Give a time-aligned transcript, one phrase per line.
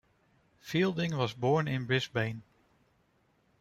[0.59, 2.41] Fielding was born in Brisbane.